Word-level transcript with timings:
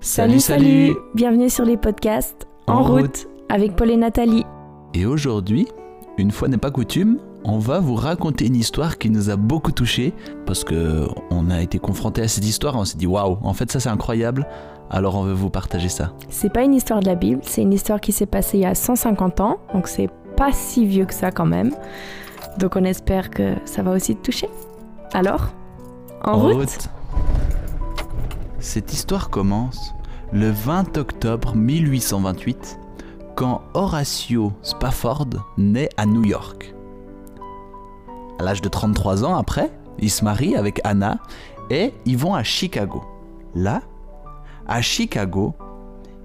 Salut, 0.00 0.40
salut, 0.40 0.94
Bienvenue 1.14 1.50
sur 1.50 1.64
les 1.64 1.76
podcasts 1.76 2.48
En, 2.66 2.76
En 2.76 2.82
route, 2.84 3.00
route. 3.00 3.28
avec 3.50 3.76
Paul 3.76 3.90
et 3.90 3.96
Nathalie. 3.96 4.46
Et 4.94 5.04
aujourd'hui, 5.04 5.68
une 6.16 6.30
fois 6.30 6.48
n'est 6.48 6.56
pas 6.56 6.70
coutume, 6.70 7.18
on 7.44 7.58
va 7.58 7.80
vous 7.80 7.94
raconter 7.96 8.46
une 8.46 8.56
histoire 8.56 8.96
qui 8.96 9.10
nous 9.10 9.28
a 9.28 9.36
beaucoup 9.36 9.72
touchés 9.72 10.14
parce 10.46 10.64
que 10.64 11.06
on 11.30 11.50
a 11.50 11.60
été 11.60 11.78
confronté 11.78 12.22
à 12.22 12.28
cette 12.28 12.46
histoire, 12.46 12.76
on 12.76 12.84
s'est 12.86 12.96
dit 12.96 13.06
waouh, 13.06 13.36
en 13.42 13.52
fait 13.52 13.70
ça 13.70 13.78
c'est 13.78 13.90
incroyable. 13.90 14.46
Alors 14.90 15.16
on 15.16 15.22
veut 15.22 15.34
vous 15.34 15.50
partager 15.50 15.90
ça. 15.90 16.12
C'est 16.30 16.52
pas 16.52 16.62
une 16.62 16.74
histoire 16.74 17.00
de 17.00 17.06
la 17.06 17.14
Bible, 17.14 17.42
c'est 17.44 17.62
une 17.62 17.72
histoire 17.72 18.00
qui 18.00 18.12
s'est 18.12 18.26
passée 18.26 18.56
il 18.58 18.62
y 18.62 18.66
a 18.66 18.74
150 18.74 19.40
ans, 19.40 19.58
donc 19.74 19.86
c'est 19.86 20.08
pas 20.34 20.50
si 20.52 20.86
vieux 20.86 21.04
que 21.04 21.14
ça 21.14 21.30
quand 21.30 21.46
même. 21.46 21.72
Donc 22.58 22.74
on 22.76 22.84
espère 22.84 23.28
que 23.28 23.54
ça 23.66 23.82
va 23.82 23.92
aussi 23.92 24.16
te 24.16 24.22
toucher. 24.24 24.48
Alors, 25.12 25.48
en, 26.24 26.38
route, 26.38 26.88
Cette 28.60 28.92
histoire 28.92 29.30
commence 29.30 29.94
le 30.32 30.50
20 30.50 30.98
octobre 30.98 31.56
1828 31.56 32.78
quand 33.34 33.62
Horatio 33.72 34.52
Spafford 34.60 35.28
naît 35.56 35.88
à 35.96 36.04
New 36.04 36.26
York. 36.26 36.74
À 38.38 38.42
l'âge 38.42 38.60
de 38.60 38.68
33 38.68 39.24
ans 39.24 39.34
après, 39.34 39.72
il 39.98 40.10
se 40.10 40.22
marie 40.22 40.56
avec 40.56 40.78
Anna 40.84 41.16
et 41.70 41.94
ils 42.04 42.18
vont 42.18 42.34
à 42.34 42.42
Chicago. 42.42 43.02
Là, 43.54 43.80
à 44.68 44.82
Chicago, 44.82 45.54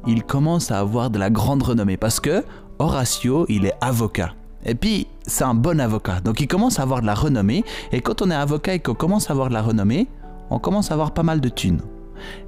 il 0.05 0.25
commence 0.25 0.71
à 0.71 0.79
avoir 0.79 1.09
de 1.09 1.19
la 1.19 1.29
grande 1.29 1.63
renommée 1.63 1.95
parce 1.95 2.19
que 2.19 2.43
Horatio, 2.79 3.45
il 3.47 3.65
est 3.65 3.75
avocat. 3.79 4.33
Et 4.65 4.75
puis, 4.75 5.07
c'est 5.25 5.45
un 5.45 5.55
bon 5.55 5.79
avocat. 5.79 6.19
Donc, 6.19 6.41
il 6.41 6.47
commence 6.47 6.79
à 6.79 6.83
avoir 6.83 6.99
de 6.99 7.05
la 7.05 7.13
renommée. 7.13 7.63
Et 7.93 8.01
quand 8.01 8.21
on 8.21 8.29
est 8.29 8.35
avocat 8.35 8.73
et 8.73 8.79
qu'on 8.79 8.93
commence 8.93 9.29
à 9.29 9.33
avoir 9.33 9.47
de 9.47 9.53
la 9.53 9.61
renommée, 9.61 10.09
on 10.49 10.59
commence 10.59 10.91
à 10.91 10.95
avoir 10.95 11.13
pas 11.13 11.23
mal 11.23 11.39
de 11.39 11.47
thunes. 11.47 11.81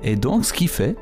Et 0.04 0.16
donc, 0.16 0.46
ce 0.46 0.54
qu'il 0.54 0.68
fait, 0.68 0.96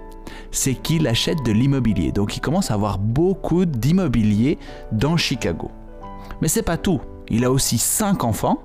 c'est 0.51 0.73
qu'il 0.73 1.07
achète 1.07 1.44
de 1.45 1.52
l'immobilier. 1.52 2.11
Donc, 2.11 2.38
il 2.38 2.39
commence 2.39 2.72
à 2.72 2.75
avoir 2.75 2.97
beaucoup 2.97 3.66
d'immobilier 3.66 4.57
dans 4.91 5.17
Chicago. 5.17 5.72
Mais 6.41 6.47
c'est 6.47 6.63
pas 6.63 6.77
tout. 6.77 7.02
Il 7.30 7.45
a 7.45 7.52
aussi 7.52 7.77
cinq 7.77 8.23
enfants 8.23 8.59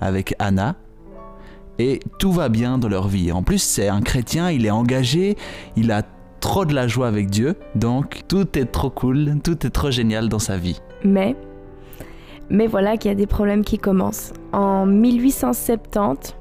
avec 0.00 0.34
Anna. 0.38 0.76
Et 1.78 2.00
tout 2.18 2.32
va 2.32 2.48
bien 2.48 2.78
dans 2.78 2.88
leur 2.88 3.06
vie. 3.06 3.32
En 3.32 3.42
plus, 3.42 3.58
c'est 3.58 3.88
un 3.88 4.00
chrétien, 4.00 4.50
il 4.50 4.64
est 4.64 4.70
engagé, 4.70 5.36
il 5.76 5.92
a 5.92 6.02
trop 6.40 6.64
de 6.64 6.74
la 6.74 6.88
joie 6.88 7.06
avec 7.06 7.28
Dieu. 7.28 7.56
Donc, 7.74 8.22
tout 8.28 8.58
est 8.58 8.64
trop 8.64 8.88
cool, 8.88 9.38
tout 9.44 9.66
est 9.66 9.70
trop 9.70 9.90
génial 9.90 10.28
dans 10.28 10.38
sa 10.38 10.56
vie. 10.56 10.80
mais 11.04 11.36
mais 12.48 12.68
voilà 12.68 12.96
qu'il 12.96 13.10
y 13.10 13.12
a 13.12 13.16
des 13.16 13.26
problèmes 13.26 13.64
qui 13.64 13.78
commencent. 13.78 14.32
En 14.52 14.86
1870, 14.86 16.36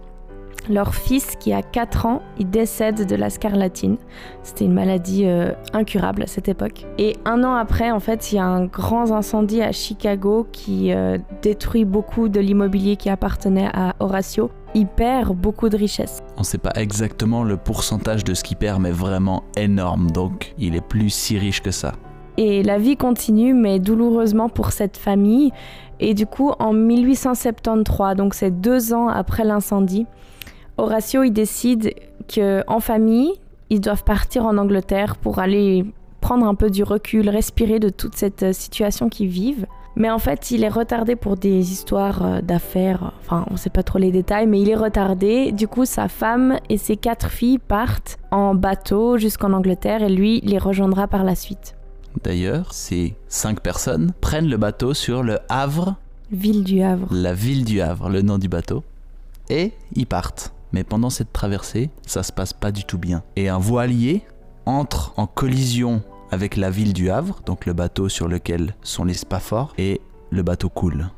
leur 0.69 0.95
fils 0.95 1.35
qui 1.39 1.53
a 1.53 1.61
4 1.61 2.05
ans, 2.05 2.21
il 2.37 2.49
décède 2.49 3.05
de 3.05 3.15
la 3.15 3.29
scarlatine. 3.29 3.97
C'était 4.43 4.65
une 4.65 4.73
maladie 4.73 5.25
euh, 5.25 5.51
incurable 5.73 6.23
à 6.23 6.27
cette 6.27 6.47
époque. 6.47 6.85
Et 6.97 7.15
un 7.25 7.43
an 7.43 7.55
après, 7.55 7.91
en 7.91 7.99
fait, 7.99 8.31
il 8.31 8.35
y 8.35 8.39
a 8.39 8.45
un 8.45 8.65
grand 8.65 9.11
incendie 9.11 9.61
à 9.61 9.71
Chicago 9.71 10.47
qui 10.51 10.91
euh, 10.91 11.17
détruit 11.41 11.85
beaucoup 11.85 12.29
de 12.29 12.39
l'immobilier 12.39 12.95
qui 12.95 13.09
appartenait 13.09 13.69
à 13.73 13.95
Horatio. 13.99 14.51
Il 14.73 14.87
perd 14.87 15.35
beaucoup 15.35 15.69
de 15.69 15.77
richesses. 15.77 16.21
On 16.37 16.41
ne 16.41 16.45
sait 16.45 16.57
pas 16.57 16.73
exactement 16.75 17.43
le 17.43 17.57
pourcentage 17.57 18.23
de 18.23 18.33
ce 18.33 18.43
qu'il 18.43 18.57
perd, 18.57 18.81
mais 18.81 18.91
vraiment 18.91 19.43
énorme. 19.55 20.11
Donc, 20.11 20.53
il 20.57 20.75
est 20.75 20.85
plus 20.85 21.09
si 21.09 21.37
riche 21.37 21.61
que 21.61 21.71
ça. 21.71 21.93
Et 22.37 22.63
la 22.63 22.77
vie 22.77 22.97
continue, 22.97 23.53
mais 23.53 23.79
douloureusement 23.79 24.49
pour 24.49 24.71
cette 24.71 24.97
famille. 24.97 25.51
Et 25.99 26.13
du 26.13 26.25
coup, 26.25 26.51
en 26.59 26.73
1873, 26.73 28.15
donc 28.15 28.33
c'est 28.33 28.51
deux 28.51 28.93
ans 28.93 29.07
après 29.07 29.45
l'incendie, 29.45 30.05
Horatio 30.77 31.23
il 31.23 31.31
décide 31.31 31.93
que 32.27 32.63
en 32.67 32.79
famille, 32.79 33.31
ils 33.69 33.81
doivent 33.81 34.03
partir 34.03 34.45
en 34.45 34.57
Angleterre 34.57 35.15
pour 35.15 35.39
aller 35.39 35.85
prendre 36.21 36.45
un 36.47 36.55
peu 36.55 36.69
du 36.69 36.83
recul, 36.83 37.29
respirer 37.29 37.79
de 37.79 37.89
toute 37.89 38.15
cette 38.15 38.43
euh, 38.43 38.53
situation 38.53 39.09
qu'ils 39.09 39.27
vivent. 39.27 39.67
Mais 39.95 40.09
en 40.09 40.17
fait, 40.17 40.51
il 40.51 40.63
est 40.63 40.69
retardé 40.69 41.15
pour 41.15 41.37
des 41.37 41.71
histoires 41.71 42.25
euh, 42.25 42.41
d'affaires. 42.41 43.13
Enfin, 43.21 43.45
on 43.51 43.57
sait 43.57 43.69
pas 43.69 43.83
trop 43.83 43.99
les 43.99 44.11
détails, 44.11 44.47
mais 44.47 44.59
il 44.59 44.69
est 44.69 44.75
retardé. 44.75 45.51
Du 45.51 45.67
coup, 45.67 45.85
sa 45.85 46.07
femme 46.07 46.57
et 46.67 46.77
ses 46.77 46.97
quatre 46.97 47.29
filles 47.29 47.59
partent 47.59 48.17
en 48.31 48.55
bateau 48.55 49.17
jusqu'en 49.17 49.53
Angleterre 49.53 50.01
et 50.01 50.09
lui 50.09 50.41
les 50.41 50.57
rejoindra 50.57 51.07
par 51.07 51.23
la 51.23 51.35
suite. 51.35 51.75
D'ailleurs, 52.23 52.73
ces 52.73 53.13
cinq 53.27 53.61
personnes 53.61 54.11
prennent 54.19 54.49
le 54.49 54.57
bateau 54.57 54.93
sur 54.95 55.21
le 55.21 55.37
Havre, 55.47 55.95
Ville 56.31 56.63
du 56.63 56.81
Havre. 56.81 57.07
la 57.11 57.33
ville 57.35 57.65
du 57.65 57.81
Havre, 57.81 58.09
le 58.09 58.23
nom 58.23 58.39
du 58.39 58.49
bateau, 58.49 58.83
et 59.49 59.73
ils 59.93 60.07
partent. 60.07 60.54
Mais 60.75 60.83
pendant 60.83 61.09
cette 61.09 61.31
traversée, 61.31 61.89
ça 62.05 62.21
se 62.21 62.33
passe 62.33 62.51
pas 62.51 62.73
du 62.73 62.83
tout 62.83 62.97
bien. 62.97 63.23
Et 63.37 63.47
un 63.47 63.59
voilier 63.59 64.23
entre 64.65 65.13
en 65.15 65.25
collision 65.25 66.03
avec 66.31 66.57
la 66.57 66.69
ville 66.69 66.91
du 66.91 67.09
Havre, 67.09 67.39
donc 67.45 67.65
le 67.65 67.71
bateau 67.71 68.09
sur 68.09 68.27
lequel 68.27 68.75
sont 68.81 69.05
les 69.05 69.13
Spafford, 69.13 69.73
et 69.77 70.01
le 70.31 70.43
bateau 70.43 70.67
coule. 70.67 71.11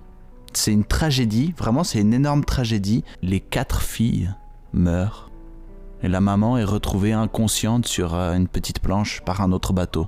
C'est 0.53 0.71
une 0.71 0.83
tragédie, 0.83 1.55
vraiment 1.57 1.83
c'est 1.83 2.01
une 2.01 2.13
énorme 2.13 2.45
tragédie. 2.45 3.03
Les 3.23 3.39
quatre 3.39 3.81
filles 3.81 4.29
meurent. 4.73 5.31
Et 6.03 6.07
la 6.07 6.21
maman 6.21 6.59
est 6.59 6.63
retrouvée 6.63 7.13
inconsciente 7.13 7.87
sur 7.87 8.13
euh, 8.13 8.35
une 8.35 8.47
petite 8.47 8.79
planche 8.79 9.23
par 9.25 9.41
un 9.41 9.51
autre 9.51 9.73
bateau. 9.73 10.07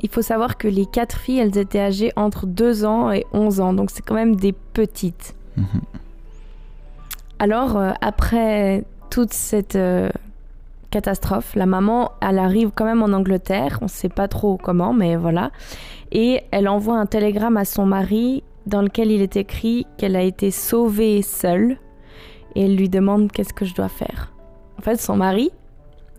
Il 0.00 0.08
faut 0.08 0.22
savoir 0.22 0.56
que 0.56 0.66
les 0.66 0.86
quatre 0.86 1.18
filles, 1.18 1.40
elles 1.40 1.58
étaient 1.58 1.80
âgées 1.80 2.12
entre 2.16 2.46
2 2.46 2.86
ans 2.86 3.12
et 3.12 3.26
11 3.34 3.60
ans, 3.60 3.74
donc 3.74 3.90
c'est 3.90 4.00
quand 4.00 4.14
même 4.14 4.36
des 4.36 4.54
petites. 4.54 5.36
Mhm. 5.58 5.82
Alors, 7.38 7.76
euh, 7.76 7.92
après 8.00 8.84
toute 9.10 9.32
cette 9.32 9.76
euh, 9.76 10.08
catastrophe, 10.90 11.54
la 11.54 11.66
maman, 11.66 12.12
elle 12.22 12.38
arrive 12.38 12.70
quand 12.74 12.86
même 12.86 13.02
en 13.02 13.12
Angleterre, 13.12 13.78
on 13.82 13.86
ne 13.86 13.90
sait 13.90 14.08
pas 14.08 14.26
trop 14.26 14.56
comment, 14.56 14.94
mais 14.94 15.16
voilà. 15.16 15.50
Et 16.12 16.42
elle 16.50 16.68
envoie 16.68 16.96
un 16.96 17.06
télégramme 17.06 17.58
à 17.58 17.66
son 17.66 17.84
mari 17.84 18.42
dans 18.66 18.80
lequel 18.80 19.10
il 19.10 19.20
est 19.20 19.36
écrit 19.36 19.86
qu'elle 19.98 20.16
a 20.16 20.22
été 20.22 20.50
sauvée 20.50 21.20
seule. 21.22 21.76
Et 22.54 22.64
elle 22.64 22.76
lui 22.76 22.88
demande 22.88 23.30
qu'est-ce 23.30 23.52
que 23.52 23.66
je 23.66 23.74
dois 23.74 23.88
faire? 23.88 24.32
En 24.78 24.82
fait, 24.82 24.96
son 24.96 25.16
mari, 25.16 25.50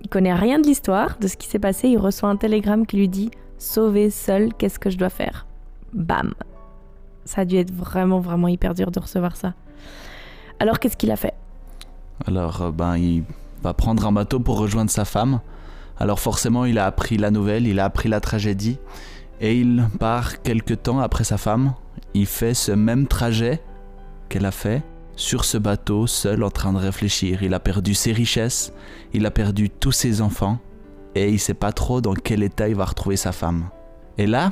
il 0.02 0.10
connaît 0.10 0.36
rien 0.36 0.60
de 0.60 0.68
l'histoire, 0.68 1.18
de 1.20 1.28
ce 1.28 1.36
qui 1.36 1.48
s'est 1.48 1.58
passé. 1.58 1.88
Il 1.90 1.98
reçoit 1.98 2.30
un 2.30 2.36
télégramme 2.36 2.86
qui 2.86 2.98
lui 2.98 3.10
dit 3.10 3.32
Sauvée 3.58 4.12
seule, 4.12 4.54
qu'est-ce 4.54 4.78
que 4.78 4.92
je 4.92 5.00
dois 5.00 5.10
faire? 5.10 5.48
Bam 5.94 6.36
Ça 7.26 7.42
a 7.42 7.46
dû 7.46 7.58
être 7.58 7.74
vraiment, 7.74 8.20
vraiment 8.20 8.48
hyper 8.48 8.76
dur 8.76 8.92
de 8.92 9.00
recevoir 9.00 9.36
ça. 9.36 9.54
Alors, 10.60 10.80
qu'est-ce 10.80 10.98
qu'il 10.98 11.12
a 11.12 11.16
fait? 11.16 11.34
Alors, 12.26 12.62
euh, 12.62 12.72
ben, 12.72 12.98
il 12.98 13.24
va 13.62 13.74
prendre 13.74 14.06
un 14.06 14.12
bateau 14.12 14.40
pour 14.40 14.58
rejoindre 14.58 14.92
sa 14.92 15.06
femme. 15.06 15.40
Alors 16.00 16.20
forcément, 16.20 16.66
il 16.66 16.78
a 16.78 16.86
appris 16.86 17.18
la 17.18 17.32
nouvelle, 17.32 17.68
il 17.68 17.80
a 17.80 17.86
appris 17.86 18.10
la 18.10 18.20
tragédie. 18.20 18.78
Et 19.42 19.60
il 19.60 19.88
part 20.00 20.42
quelque 20.42 20.74
temps 20.74 21.00
après 21.00 21.24
sa 21.24 21.38
femme. 21.38 21.74
Il 22.14 22.26
fait 22.26 22.54
ce 22.54 22.72
même 22.72 23.08
trajet 23.08 23.62
qu'elle 24.30 24.46
a 24.46 24.52
fait 24.52 24.84
sur 25.16 25.46
ce 25.46 25.58
bateau, 25.58 26.06
seul 26.08 26.44
en 26.44 26.52
train 26.52 26.74
de 26.74 26.78
réfléchir. 26.78 27.44
Il 27.44 27.54
a 27.54 27.60
perdu 27.60 27.94
ses 27.96 28.12
richesses, 28.12 28.74
il 29.14 29.26
a 29.26 29.32
perdu 29.32 29.70
tous 29.70 29.92
ses 29.92 30.22
enfants. 30.22 30.60
Et 31.16 31.30
il 31.30 31.40
sait 31.40 31.56
pas 31.56 31.72
trop 31.72 32.00
dans 32.02 32.14
quel 32.14 32.44
état 32.44 32.70
il 32.70 32.76
va 32.76 32.86
retrouver 32.86 33.18
sa 33.18 33.32
femme. 33.32 33.70
Et 34.20 34.28
là, 34.28 34.52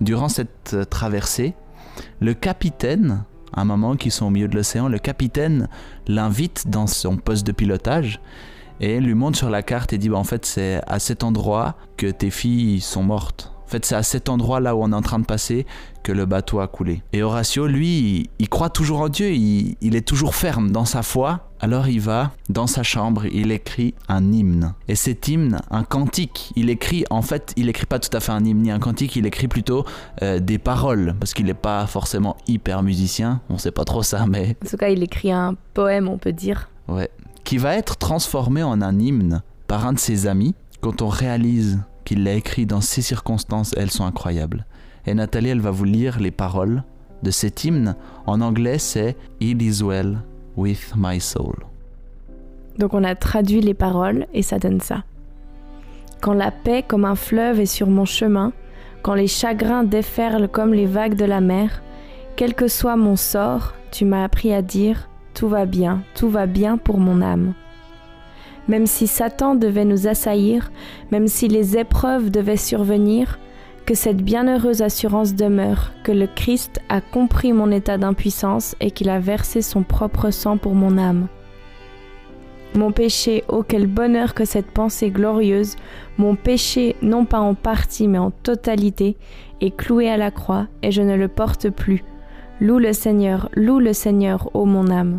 durant 0.00 0.30
cette 0.30 0.72
euh, 0.72 0.84
traversée, 0.84 1.54
le 2.20 2.32
capitaine, 2.32 3.24
un 3.54 3.64
moment 3.64 3.96
qu'ils 3.96 4.12
sont 4.12 4.26
au 4.26 4.30
milieu 4.30 4.48
de 4.48 4.56
l'océan, 4.56 4.88
le 4.88 4.98
capitaine 4.98 5.68
l'invite 6.06 6.68
dans 6.68 6.86
son 6.86 7.16
poste 7.16 7.46
de 7.46 7.52
pilotage 7.52 8.20
et 8.80 9.00
lui 9.00 9.14
montre 9.14 9.36
sur 9.36 9.50
la 9.50 9.62
carte 9.62 9.92
et 9.92 9.98
dit 9.98 10.08
bah, 10.08 10.18
en 10.18 10.24
fait 10.24 10.46
c'est 10.46 10.80
à 10.86 10.98
cet 10.98 11.22
endroit 11.22 11.76
que 11.96 12.06
tes 12.06 12.30
filles 12.30 12.80
sont 12.80 13.02
mortes. 13.02 13.52
En 13.70 13.72
fait 13.72 13.84
c'est 13.84 13.94
à 13.94 14.02
cet 14.02 14.28
endroit 14.28 14.58
là 14.58 14.74
où 14.74 14.82
on 14.82 14.90
est 14.90 14.96
en 14.96 15.00
train 15.00 15.20
de 15.20 15.24
passer 15.24 15.64
que 16.02 16.10
le 16.10 16.26
bateau 16.26 16.58
a 16.58 16.66
coulé. 16.66 17.04
Et 17.12 17.22
Horatio 17.22 17.68
lui 17.68 17.86
il, 17.86 18.26
il 18.40 18.48
croit 18.48 18.68
toujours 18.68 18.98
en 18.98 19.08
Dieu, 19.08 19.30
il, 19.30 19.76
il 19.80 19.94
est 19.94 20.06
toujours 20.06 20.34
ferme 20.34 20.72
dans 20.72 20.84
sa 20.84 21.02
foi. 21.04 21.52
Alors 21.60 21.86
il 21.86 22.00
va 22.00 22.32
dans 22.48 22.66
sa 22.66 22.82
chambre, 22.82 23.26
il 23.26 23.52
écrit 23.52 23.94
un 24.08 24.32
hymne. 24.32 24.74
Et 24.88 24.96
cet 24.96 25.28
hymne, 25.28 25.60
un 25.70 25.84
cantique, 25.84 26.52
il 26.56 26.68
écrit 26.68 27.04
en 27.10 27.22
fait 27.22 27.52
il 27.56 27.68
écrit 27.68 27.86
pas 27.86 28.00
tout 28.00 28.16
à 28.16 28.18
fait 28.18 28.32
un 28.32 28.44
hymne 28.44 28.62
ni 28.62 28.72
un 28.72 28.80
cantique, 28.80 29.14
il 29.14 29.24
écrit 29.24 29.46
plutôt 29.46 29.84
euh, 30.22 30.40
des 30.40 30.58
paroles 30.58 31.14
parce 31.20 31.32
qu'il 31.32 31.46
n'est 31.46 31.54
pas 31.54 31.86
forcément 31.86 32.36
hyper 32.48 32.82
musicien, 32.82 33.40
on 33.50 33.56
sait 33.56 33.70
pas 33.70 33.84
trop 33.84 34.02
ça 34.02 34.26
mais 34.26 34.56
En 34.66 34.68
tout 34.68 34.76
cas, 34.78 34.88
il 34.88 35.00
écrit 35.04 35.30
un 35.30 35.54
poème, 35.74 36.08
on 36.08 36.18
peut 36.18 36.32
dire. 36.32 36.70
Ouais. 36.88 37.08
Qui 37.44 37.58
va 37.58 37.76
être 37.76 37.96
transformé 37.98 38.64
en 38.64 38.82
un 38.82 38.98
hymne 38.98 39.42
par 39.68 39.86
un 39.86 39.92
de 39.92 40.00
ses 40.00 40.26
amis 40.26 40.56
quand 40.80 41.02
on 41.02 41.08
réalise 41.08 41.78
qu'il 42.10 42.24
l'a 42.24 42.34
écrit 42.34 42.66
dans 42.66 42.80
ces 42.80 43.02
circonstances, 43.02 43.72
elles 43.76 43.92
sont 43.92 44.04
incroyables. 44.04 44.66
Et 45.06 45.14
Nathalie, 45.14 45.50
elle 45.50 45.60
va 45.60 45.70
vous 45.70 45.84
lire 45.84 46.18
les 46.18 46.32
paroles 46.32 46.82
de 47.22 47.30
cet 47.30 47.62
hymne. 47.62 47.94
En 48.26 48.40
anglais, 48.40 48.78
c'est 48.80 49.16
It 49.38 49.62
is 49.62 49.80
well 49.80 50.18
with 50.56 50.92
my 50.96 51.20
soul. 51.20 51.54
Donc 52.76 52.94
on 52.94 53.04
a 53.04 53.14
traduit 53.14 53.60
les 53.60 53.74
paroles 53.74 54.26
et 54.34 54.42
ça 54.42 54.58
donne 54.58 54.80
ça. 54.80 55.04
Quand 56.20 56.32
la 56.32 56.50
paix 56.50 56.82
comme 56.82 57.04
un 57.04 57.14
fleuve 57.14 57.60
est 57.60 57.66
sur 57.66 57.86
mon 57.86 58.06
chemin, 58.06 58.52
quand 59.02 59.14
les 59.14 59.28
chagrins 59.28 59.84
déferlent 59.84 60.48
comme 60.48 60.74
les 60.74 60.86
vagues 60.86 61.14
de 61.14 61.24
la 61.24 61.40
mer, 61.40 61.80
quel 62.34 62.54
que 62.54 62.66
soit 62.66 62.96
mon 62.96 63.14
sort, 63.14 63.74
tu 63.92 64.04
m'as 64.04 64.24
appris 64.24 64.52
à 64.52 64.62
dire 64.62 65.08
Tout 65.32 65.48
va 65.48 65.64
bien, 65.64 66.02
tout 66.16 66.28
va 66.28 66.46
bien 66.46 66.76
pour 66.76 66.98
mon 66.98 67.22
âme. 67.22 67.54
Même 68.70 68.86
si 68.86 69.08
Satan 69.08 69.56
devait 69.56 69.84
nous 69.84 70.06
assaillir, 70.06 70.70
même 71.10 71.26
si 71.26 71.48
les 71.48 71.76
épreuves 71.76 72.30
devaient 72.30 72.56
survenir, 72.56 73.40
que 73.84 73.96
cette 73.96 74.22
bienheureuse 74.22 74.80
assurance 74.80 75.34
demeure, 75.34 75.90
que 76.04 76.12
le 76.12 76.28
Christ 76.28 76.80
a 76.88 77.00
compris 77.00 77.52
mon 77.52 77.72
état 77.72 77.98
d'impuissance 77.98 78.76
et 78.80 78.92
qu'il 78.92 79.10
a 79.10 79.18
versé 79.18 79.60
son 79.60 79.82
propre 79.82 80.30
sang 80.30 80.56
pour 80.56 80.76
mon 80.76 80.98
âme. 80.98 81.26
Mon 82.76 82.92
péché, 82.92 83.42
oh 83.48 83.64
quel 83.66 83.88
bonheur 83.88 84.34
que 84.34 84.44
cette 84.44 84.70
pensée 84.70 85.10
glorieuse, 85.10 85.74
mon 86.16 86.36
péché 86.36 86.94
non 87.02 87.24
pas 87.24 87.40
en 87.40 87.54
partie 87.54 88.06
mais 88.06 88.18
en 88.18 88.30
totalité, 88.30 89.16
est 89.60 89.76
cloué 89.76 90.08
à 90.08 90.16
la 90.16 90.30
croix 90.30 90.68
et 90.84 90.92
je 90.92 91.02
ne 91.02 91.16
le 91.16 91.26
porte 91.26 91.70
plus. 91.70 92.04
Loue 92.60 92.78
le 92.78 92.92
Seigneur, 92.92 93.48
loue 93.54 93.80
le 93.80 93.94
Seigneur, 93.94 94.48
ô 94.54 94.64
mon 94.64 94.92
âme. 94.92 95.18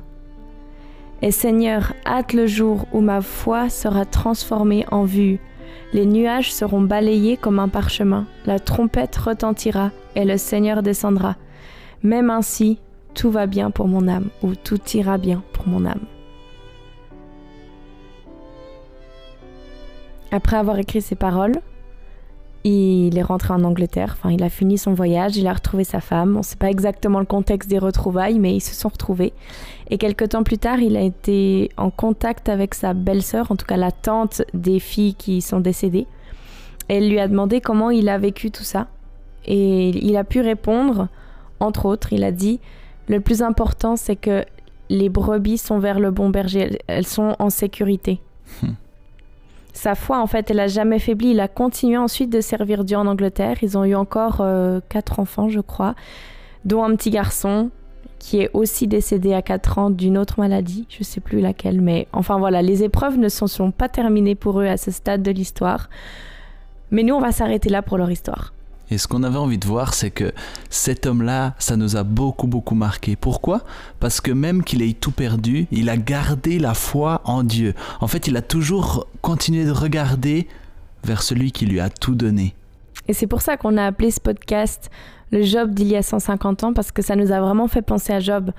Et 1.22 1.32
Seigneur, 1.32 1.94
hâte 2.06 2.34
le 2.34 2.48
jour 2.48 2.88
où 2.92 3.00
ma 3.00 3.22
foi 3.22 3.70
sera 3.70 4.06
transformée 4.06 4.86
en 4.92 5.04
vue. 5.04 5.40
Les 5.94 6.06
nuages 6.06 6.52
seront 6.52 6.82
balayés 6.82 7.38
comme 7.38 7.60
un 7.60 7.68
parchemin, 7.68 8.26
la 8.46 8.60
trompette 8.60 9.16
retentira 9.18 9.92
et 10.16 10.26
le 10.26 10.38
Seigneur 10.38 10.82
descendra. 10.82 11.36
Même 12.02 12.30
ainsi, 12.30 12.80
tout 13.14 13.30
va 13.30 13.46
bien 13.46 13.72
pour 13.72 13.88
mon 13.88 14.08
âme, 14.08 14.30
ou 14.42 14.56
tout 14.56 14.80
ira 14.94 15.18
bien 15.18 15.44
pour 15.54 15.68
mon 15.68 15.86
âme. 15.86 16.06
Après 20.32 20.56
avoir 20.56 20.80
écrit 20.80 21.02
ces 21.02 21.16
paroles, 21.16 21.62
il 22.64 23.18
est 23.18 23.24
rentré 23.24 23.54
en 23.54 23.64
Angleterre, 23.64 24.16
enfin 24.18 24.32
il 24.32 24.44
a 24.44 24.50
fini 24.50 24.78
son 24.78 24.94
voyage, 24.94 25.36
il 25.36 25.48
a 25.48 25.54
retrouvé 25.54 25.84
sa 25.84 26.00
femme, 26.00 26.36
on 26.36 26.40
ne 26.40 26.44
sait 26.44 26.58
pas 26.58 26.70
exactement 26.70 27.20
le 27.20 27.26
contexte 27.26 27.70
des 27.70 27.80
retrouvailles, 27.80 28.38
mais 28.38 28.56
ils 28.56 28.62
se 28.62 28.76
sont 28.76 28.90
retrouvés. 28.90 29.34
Et 29.90 29.98
quelques 29.98 30.30
temps 30.30 30.44
plus 30.44 30.60
tard, 30.60 30.80
il 30.80 30.96
a 30.96 31.02
été 31.02 31.72
en 31.78 31.90
contact 31.90 32.50
avec 32.50 32.76
sa 32.76 32.94
belle-sœur, 32.94 33.52
en 33.52 33.56
tout 33.56 33.66
cas 33.66 33.78
la 33.78 33.92
tante 33.92 34.44
des 34.54 34.80
filles 34.80 35.16
qui 35.16 35.42
sont 35.42 35.60
décédées. 35.60 36.08
Elle 36.88 37.10
lui 37.10 37.20
a 37.20 37.28
demandé 37.28 37.62
comment 37.62 37.90
il 37.90 38.10
a 38.10 38.18
vécu 38.18 38.52
tout 38.52 38.64
ça. 38.64 38.88
Et 39.46 39.90
il 39.90 40.16
a 40.18 40.24
pu 40.24 40.42
répondre, 40.42 41.08
entre 41.60 41.88
autres, 41.88 42.14
il 42.14 42.24
a 42.24 42.32
dit, 42.32 42.60
le 43.08 43.22
plus 43.22 43.42
important 43.42 43.96
c'est 43.96 44.16
que 44.16 44.46
les 44.90 45.10
brebis 45.10 45.58
sont 45.58 45.80
vers 45.80 46.00
le 46.00 46.12
bon 46.12 46.30
berger, 46.30 46.78
elles 46.88 47.08
sont 47.08 47.36
en 47.40 47.50
sécurité. 47.50 48.22
Sa 49.74 49.96
foi, 49.96 50.20
en 50.20 50.28
fait, 50.28 50.52
elle 50.52 50.60
a 50.60 50.68
jamais 50.68 51.00
faibli. 51.00 51.32
Il 51.32 51.40
a 51.40 51.48
continué 51.48 51.98
ensuite 51.98 52.30
de 52.30 52.42
servir 52.42 52.84
Dieu 52.84 52.98
en 52.98 53.08
Angleterre. 53.08 53.58
Ils 53.62 53.78
ont 53.78 53.86
eu 53.86 53.96
encore 53.96 54.38
euh, 54.42 54.80
quatre 54.90 55.20
enfants, 55.20 55.50
je 55.50 55.60
crois, 55.62 55.96
dont 56.66 56.84
un 56.84 56.96
petit 56.96 57.10
garçon 57.10 57.70
qui 58.20 58.40
est 58.40 58.52
aussi 58.54 58.88
décédé 58.88 59.34
à 59.34 59.42
4 59.42 59.80
ans 59.80 59.90
d'une 59.90 60.16
autre 60.16 60.40
maladie, 60.40 60.86
je 60.90 61.04
sais 61.04 61.22
plus 61.22 61.42
laquelle, 61.42 61.82
mais 61.82 62.08
enfin 62.14 62.38
voilà, 62.38 62.62
les 62.62 62.84
épreuves 62.84 63.18
ne 63.18 63.30
sont, 63.30 63.48
sont 63.48 63.72
pas 63.72 63.90
terminées 63.90 64.36
pour 64.36 64.62
eux 64.62 64.68
à 64.68 64.78
ce 64.78 64.92
stade 64.92 65.24
de 65.24 65.32
l'histoire. 65.32 65.90
Mais 66.92 67.02
nous, 67.02 67.16
on 67.16 67.20
va 67.20 67.32
s'arrêter 67.32 67.70
là 67.70 67.82
pour 67.82 67.98
leur 67.98 68.12
histoire. 68.12 68.54
Et 68.92 68.98
ce 68.98 69.08
qu'on 69.08 69.24
avait 69.24 69.38
envie 69.38 69.58
de 69.58 69.66
voir, 69.66 69.94
c'est 69.94 70.12
que 70.12 70.34
cet 70.70 71.06
homme-là, 71.06 71.56
ça 71.60 71.78
nous 71.78 71.96
a 71.96 72.04
beaucoup, 72.04 72.46
beaucoup 72.46 72.76
marqué. 72.76 73.16
Pourquoi? 73.16 73.62
Parce 74.02 74.20
que 74.20 74.32
même 74.32 74.64
qu'il 74.66 74.82
ait 74.82 74.92
tout 74.92 75.12
perdu, 75.12 75.66
il 75.72 75.90
a 75.90 75.96
gardé 75.96 76.60
la 76.60 76.74
foi 76.74 77.22
en 77.24 77.44
Dieu. 77.44 77.74
En 78.02 78.08
fait, 78.08 78.28
il 78.28 78.36
a 78.36 78.42
toujours 78.42 79.08
continué 79.22 79.64
de 79.64 79.72
regarder 79.72 80.50
vers 81.06 81.24
celui 81.24 81.54
qui 81.54 81.66
lui 81.66 81.80
a 81.80 81.90
tout 81.90 82.16
donné. 82.16 82.54
Et 83.08 83.14
c'est 83.14 83.28
pour 83.28 83.42
ça 83.42 83.56
qu'on 83.56 83.78
a 83.78 83.86
appelé 83.86 84.12
ce 84.12 84.20
podcast 84.20 84.92
le 85.32 85.42
Job 85.44 85.74
d'il 85.74 85.88
y 85.88 85.96
a 85.96 86.04
150 86.04 86.66
ans, 86.66 86.74
parce 86.74 86.92
que 86.92 87.02
ça 87.02 87.16
nous 87.16 87.32
a 87.32 87.40
vraiment 87.40 87.70
fait 87.70 87.82
penser 87.82 88.12
à 88.12 88.20
Job. 88.20 88.52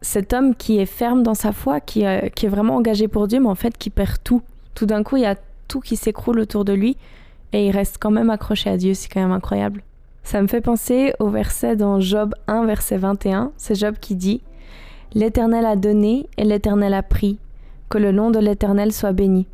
Cet 0.00 0.32
homme 0.32 0.54
qui 0.54 0.78
est 0.78 0.86
ferme 0.86 1.24
dans 1.24 1.34
sa 1.34 1.50
foi, 1.50 1.80
qui, 1.80 2.06
euh, 2.06 2.28
qui 2.28 2.46
est 2.46 2.48
vraiment 2.48 2.76
engagé 2.76 3.08
pour 3.08 3.26
Dieu, 3.26 3.40
mais 3.40 3.48
en 3.48 3.56
fait 3.56 3.76
qui 3.76 3.90
perd 3.90 4.18
tout. 4.22 4.42
Tout 4.76 4.86
d'un 4.86 5.02
coup, 5.02 5.16
il 5.16 5.24
y 5.24 5.26
a 5.26 5.34
tout 5.66 5.80
qui 5.80 5.96
s'écroule 5.96 6.38
autour 6.38 6.64
de 6.64 6.72
lui 6.72 6.96
et 7.52 7.66
il 7.66 7.70
reste 7.70 7.98
quand 8.00 8.10
même 8.10 8.30
accroché 8.30 8.70
à 8.70 8.76
Dieu, 8.76 8.94
c'est 8.94 9.08
quand 9.08 9.20
même 9.20 9.32
incroyable. 9.32 9.82
Ça 10.22 10.40
me 10.40 10.46
fait 10.46 10.60
penser 10.60 11.12
au 11.18 11.28
verset 11.28 11.76
dans 11.76 12.00
Job 12.00 12.34
1, 12.46 12.64
verset 12.66 12.96
21. 12.96 13.52
C'est 13.56 13.74
Job 13.74 13.96
qui 14.00 14.14
dit 14.14 14.40
L'Éternel 15.14 15.66
a 15.66 15.76
donné 15.76 16.28
et 16.38 16.44
l'Éternel 16.44 16.94
a 16.94 17.02
pris, 17.02 17.38
que 17.90 17.98
le 17.98 18.12
nom 18.12 18.30
de 18.30 18.38
l'Éternel 18.38 18.92
soit 18.92 19.12
béni. 19.12 19.46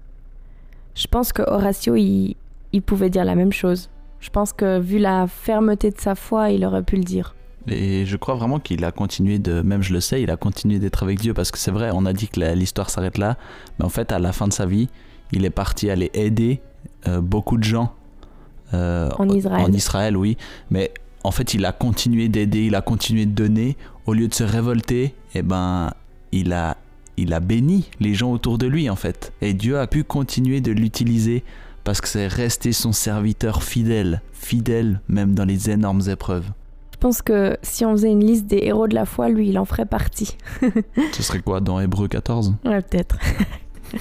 Je 0.95 1.07
pense 1.07 1.33
que 1.33 1.43
Horatio, 1.43 1.97
il, 1.97 2.37
pouvait 2.85 3.11
dire 3.11 3.25
la 3.25 3.35
même 3.35 3.53
chose. 3.53 3.91
Je 4.21 4.31
pense 4.31 4.53
que 4.53 4.79
vu 4.79 4.99
la 4.99 5.27
fermeté 5.27 5.91
de 5.91 5.99
sa 5.99 6.15
foi, 6.15 6.51
il 6.51 6.65
aurait 6.65 6.83
pu 6.83 6.97
le 6.97 7.05
dire. 7.05 7.35
Et 7.67 8.05
je 8.05 8.17
crois 8.17 8.35
vraiment 8.35 8.61
qu'il 8.61 8.85
a 8.85 8.93
continué 8.93 9.39
de, 9.39 9.61
même 9.63 9.83
je 9.83 9.93
le 9.93 10.01
sais, 10.01 10.23
il 10.23 10.31
a 10.31 10.37
continué 10.37 10.79
d'être 10.79 11.03
avec 11.03 11.21
Dieu 11.21 11.35
parce 11.35 11.51
que 11.51 11.59
c'est 11.59 11.71
vrai, 11.71 11.91
on 11.93 12.07
a 12.07 12.13
dit 12.13 12.29
que 12.29 12.41
l'histoire 12.55 12.91
s'arrête 12.91 13.19
là, 13.19 13.37
mais 13.79 13.85
en 13.85 13.91
fait, 13.91 14.11
à 14.13 14.19
la 14.19 14.33
fin 14.33 14.49
de 14.49 14.53
sa 14.53 14.67
vie, 14.67 14.89
il 15.33 15.45
est 15.45 15.51
parti 15.51 15.91
aller 15.91 16.11
aider 16.15 16.61
beaucoup 17.07 17.57
de 17.57 17.65
gens 17.65 17.95
euh, 18.75 19.09
en 19.19 19.29
Israël. 19.29 19.65
En 19.65 19.73
Israël, 19.73 20.17
oui. 20.17 20.37
Mais 20.71 20.93
en 21.25 21.31
fait, 21.31 21.55
il 21.55 21.65
a 21.65 21.73
continué 21.73 22.29
d'aider, 22.29 22.67
il 22.67 22.75
a 22.75 22.83
continué 22.83 23.27
de 23.27 23.33
donner. 23.33 23.77
Au 24.07 24.15
lieu 24.15 24.29
de 24.29 24.35
se 24.35 24.45
révolter, 24.45 25.15
eh 25.35 25.43
ben, 25.43 25.93
il 26.33 26.53
a, 26.53 26.77
il 27.17 27.33
a 27.35 27.41
béni 27.41 27.91
les 28.01 28.15
gens 28.15 28.33
autour 28.33 28.59
de 28.59 28.67
lui, 28.67 28.89
en 28.89 28.97
fait. 28.97 29.33
Et 29.41 29.55
Dieu 29.55 29.79
a 29.79 29.87
pu 29.87 30.05
continuer 30.05 30.61
de 30.61 30.73
l'utiliser 30.73 31.45
parce 31.85 32.01
que 32.01 32.09
c'est 32.09 32.27
resté 32.27 32.73
son 32.73 32.93
serviteur 32.93 33.63
fidèle, 33.63 34.23
fidèle 34.33 35.01
même 35.09 35.35
dans 35.35 35.45
les 35.45 35.71
énormes 35.71 36.03
épreuves. 36.09 36.51
Je 36.93 36.99
pense 36.99 37.23
que 37.23 37.57
si 37.63 37.85
on 37.85 37.93
faisait 37.93 38.11
une 38.11 38.25
liste 38.25 38.47
des 38.47 38.59
héros 38.63 38.89
de 38.89 38.95
la 38.95 39.05
foi, 39.05 39.29
lui, 39.29 39.49
il 39.49 39.59
en 39.59 39.65
ferait 39.65 39.87
partie. 39.87 40.37
Ce 41.13 41.23
serait 41.23 41.41
quoi 41.41 41.61
dans 41.61 41.79
Hébreu 41.81 42.09
14 42.09 42.57
Ouais, 42.65 42.83
peut-être. 42.83 43.19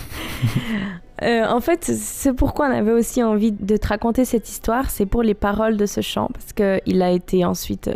Euh, 1.23 1.47
en 1.47 1.61
fait, 1.61 1.83
c'est 1.83 2.33
pourquoi 2.33 2.67
on 2.67 2.71
avait 2.71 2.91
aussi 2.91 3.23
envie 3.23 3.51
de 3.51 3.77
te 3.77 3.87
raconter 3.87 4.23
cette 4.23 4.49
histoire, 4.49 4.89
c'est 4.89 5.05
pour 5.05 5.23
les 5.23 5.33
paroles 5.33 5.77
de 5.77 5.85
ce 5.85 6.01
chant, 6.01 6.29
parce 6.31 6.53
qu'il 6.53 7.01
a 7.01 7.11
été 7.11 7.43
ensuite 7.43 7.87
euh, 7.87 7.95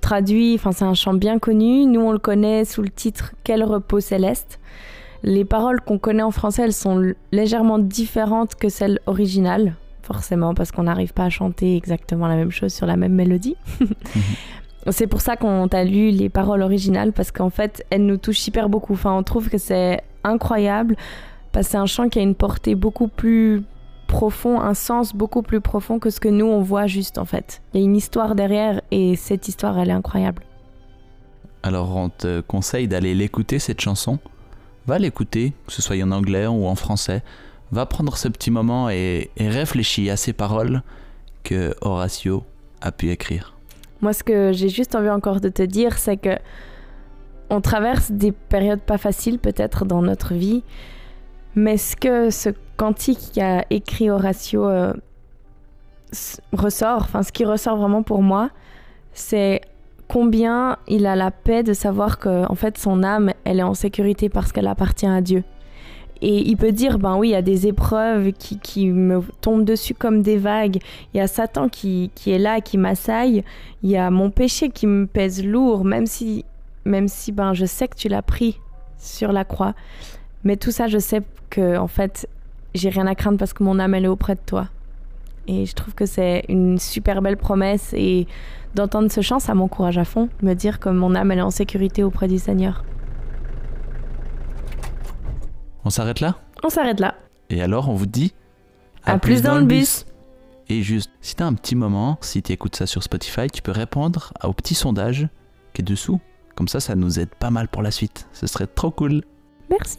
traduit, 0.00 0.56
enfin 0.56 0.72
c'est 0.72 0.84
un 0.84 0.94
chant 0.94 1.14
bien 1.14 1.38
connu, 1.38 1.86
nous 1.86 2.00
on 2.00 2.12
le 2.12 2.18
connaît 2.18 2.64
sous 2.66 2.82
le 2.82 2.90
titre 2.90 3.32
Quel 3.44 3.64
repos 3.64 4.00
céleste. 4.00 4.58
Les 5.22 5.44
paroles 5.44 5.80
qu'on 5.80 5.98
connaît 5.98 6.22
en 6.22 6.30
français, 6.30 6.62
elles 6.62 6.72
sont 6.72 7.14
légèrement 7.32 7.78
différentes 7.78 8.54
que 8.54 8.68
celles 8.68 9.00
originales, 9.06 9.74
forcément, 10.02 10.54
parce 10.54 10.70
qu'on 10.70 10.84
n'arrive 10.84 11.12
pas 11.14 11.24
à 11.24 11.30
chanter 11.30 11.76
exactement 11.76 12.26
la 12.26 12.36
même 12.36 12.50
chose 12.50 12.72
sur 12.72 12.86
la 12.86 12.96
même 12.96 13.14
mélodie. 13.14 13.56
C'est 14.88 15.06
pour 15.06 15.20
ça 15.20 15.36
qu'on 15.36 15.68
t'a 15.68 15.84
lu 15.84 16.10
les 16.10 16.30
paroles 16.30 16.62
originales 16.62 17.12
parce 17.12 17.32
qu'en 17.32 17.50
fait, 17.50 17.84
elles 17.90 18.06
nous 18.06 18.16
touchent 18.16 18.46
hyper 18.46 18.70
beaucoup. 18.70 18.94
Enfin, 18.94 19.12
on 19.12 19.22
trouve 19.22 19.50
que 19.50 19.58
c'est 19.58 20.00
incroyable 20.24 20.96
parce 21.52 21.66
que 21.66 21.72
c'est 21.72 21.78
un 21.78 21.86
chant 21.86 22.08
qui 22.08 22.18
a 22.18 22.22
une 22.22 22.34
portée 22.34 22.74
beaucoup 22.74 23.08
plus 23.08 23.62
profond, 24.06 24.60
un 24.60 24.74
sens 24.74 25.14
beaucoup 25.14 25.42
plus 25.42 25.60
profond 25.60 25.98
que 25.98 26.10
ce 26.10 26.20
que 26.20 26.28
nous 26.28 26.46
on 26.46 26.62
voit 26.62 26.86
juste 26.86 27.18
en 27.18 27.24
fait. 27.24 27.62
Il 27.72 27.80
y 27.80 27.82
a 27.82 27.84
une 27.84 27.96
histoire 27.96 28.34
derrière 28.34 28.80
et 28.90 29.16
cette 29.16 29.48
histoire 29.48 29.78
elle 29.78 29.90
est 29.90 29.94
incroyable. 29.94 30.42
Alors 31.62 31.96
on 31.96 32.08
te 32.08 32.40
conseille 32.40 32.88
d'aller 32.88 33.14
l'écouter 33.14 33.58
cette 33.58 33.80
chanson. 33.80 34.18
Va 34.86 34.98
l'écouter, 34.98 35.52
que 35.66 35.72
ce 35.72 35.82
soit 35.82 36.02
en 36.02 36.10
anglais 36.10 36.46
ou 36.46 36.66
en 36.66 36.74
français. 36.74 37.22
Va 37.70 37.86
prendre 37.86 38.16
ce 38.16 38.28
petit 38.28 38.50
moment 38.50 38.90
et, 38.90 39.30
et 39.36 39.48
réfléchis 39.48 40.10
à 40.10 40.16
ces 40.16 40.32
paroles 40.32 40.82
que 41.44 41.74
Horatio 41.80 42.44
a 42.80 42.90
pu 42.90 43.10
écrire. 43.10 43.54
Moi 44.00 44.12
ce 44.12 44.24
que 44.24 44.52
j'ai 44.52 44.68
juste 44.68 44.94
envie 44.94 45.10
encore 45.10 45.40
de 45.40 45.48
te 45.48 45.62
dire 45.62 45.98
c'est 45.98 46.16
que 46.16 46.36
on 47.48 47.60
traverse 47.60 48.10
des 48.10 48.32
périodes 48.32 48.80
pas 48.80 48.98
faciles 48.98 49.38
peut-être 49.38 49.84
dans 49.84 50.02
notre 50.02 50.34
vie 50.34 50.62
mais 51.54 51.76
ce 51.76 51.96
que 51.96 52.30
ce 52.30 52.50
cantique 52.76 53.32
qu'a 53.34 53.64
écrit 53.70 54.10
Horatio 54.10 54.66
euh, 54.66 54.92
ressort, 56.52 57.02
enfin 57.02 57.22
ce 57.22 57.32
qui 57.32 57.44
ressort 57.44 57.76
vraiment 57.76 58.02
pour 58.02 58.22
moi, 58.22 58.50
c'est 59.12 59.60
combien 60.08 60.76
il 60.88 61.06
a 61.06 61.14
la 61.16 61.30
paix 61.30 61.62
de 61.62 61.72
savoir 61.72 62.18
que 62.18 62.50
en 62.50 62.54
fait 62.54 62.78
son 62.78 63.02
âme, 63.02 63.32
elle 63.44 63.60
est 63.60 63.64
en 63.64 63.74
sécurité 63.74 64.28
parce 64.28 64.52
qu'elle 64.52 64.66
appartient 64.66 65.06
à 65.06 65.20
Dieu. 65.20 65.44
Et 66.22 66.48
il 66.48 66.56
peut 66.56 66.72
dire, 66.72 66.98
ben 66.98 67.16
oui, 67.16 67.28
il 67.28 67.32
y 67.32 67.36
a 67.36 67.42
des 67.42 67.66
épreuves 67.66 68.32
qui, 68.32 68.58
qui, 68.58 68.88
me 68.88 69.22
tombent 69.40 69.64
dessus 69.64 69.94
comme 69.94 70.20
des 70.20 70.36
vagues. 70.36 70.78
Il 71.14 71.16
y 71.16 71.20
a 71.20 71.26
Satan 71.26 71.70
qui, 71.70 72.10
qui 72.14 72.30
est 72.30 72.38
là, 72.38 72.60
qui 72.60 72.76
m'assaille. 72.76 73.42
Il 73.82 73.88
y 73.88 73.96
a 73.96 74.10
mon 74.10 74.30
péché 74.30 74.68
qui 74.68 74.86
me 74.86 75.06
pèse 75.06 75.42
lourd, 75.42 75.84
même 75.84 76.06
si, 76.06 76.44
même 76.84 77.08
si 77.08 77.32
ben, 77.32 77.54
je 77.54 77.64
sais 77.64 77.88
que 77.88 77.96
tu 77.96 78.08
l'as 78.08 78.20
pris 78.20 78.58
sur 78.98 79.32
la 79.32 79.44
croix. 79.44 79.74
Mais 80.44 80.56
tout 80.56 80.70
ça, 80.70 80.88
je 80.88 80.98
sais 80.98 81.22
que 81.50 81.76
en 81.76 81.86
fait, 81.86 82.28
j'ai 82.74 82.88
rien 82.88 83.06
à 83.06 83.14
craindre 83.14 83.38
parce 83.38 83.52
que 83.52 83.62
mon 83.62 83.78
âme 83.78 83.94
elle 83.94 84.04
est 84.04 84.08
auprès 84.08 84.34
de 84.34 84.40
toi. 84.44 84.68
Et 85.46 85.66
je 85.66 85.74
trouve 85.74 85.94
que 85.94 86.06
c'est 86.06 86.44
une 86.48 86.78
super 86.78 87.22
belle 87.22 87.36
promesse 87.36 87.92
et 87.94 88.26
d'entendre 88.74 89.10
ce 89.10 89.20
chant, 89.20 89.38
ça 89.38 89.54
m'encourage 89.54 89.98
à 89.98 90.04
fond, 90.04 90.28
me 90.42 90.54
dire 90.54 90.78
que 90.78 90.88
mon 90.88 91.14
âme 91.14 91.32
elle 91.32 91.38
est 91.38 91.42
en 91.42 91.50
sécurité 91.50 92.02
auprès 92.04 92.28
du 92.28 92.38
Seigneur. 92.38 92.84
On 95.84 95.90
s'arrête 95.90 96.20
là? 96.20 96.36
On 96.62 96.68
s'arrête 96.68 97.00
là. 97.00 97.14
Et 97.48 97.62
alors, 97.62 97.88
on 97.88 97.94
vous 97.94 98.06
dit 98.06 98.34
à, 99.04 99.18
plus, 99.18 99.42
dans, 99.42 99.58
le 99.58 99.64
bus. 99.64 100.06
Et 100.68 100.82
juste, 100.82 101.10
si 101.20 101.34
t'as 101.34 101.46
un 101.46 101.54
petit 101.54 101.74
moment, 101.74 102.18
si 102.20 102.42
tu 102.42 102.52
écoutes 102.52 102.76
ça 102.76 102.86
sur 102.86 103.02
Spotify, 103.02 103.48
tu 103.50 103.62
peux 103.62 103.72
répondre 103.72 104.32
au 104.44 104.52
petit 104.52 104.74
sondage 104.74 105.28
qui 105.72 105.82
est 105.82 105.84
dessous. 105.84 106.20
Comme 106.54 106.68
ça, 106.68 106.80
ça 106.80 106.94
nous 106.94 107.18
aide 107.18 107.34
pas 107.34 107.50
mal 107.50 107.68
pour 107.68 107.82
la 107.82 107.90
suite. 107.90 108.28
Ce 108.32 108.46
serait 108.46 108.66
trop 108.66 108.90
cool. 108.90 109.22
Merci. 109.70 109.98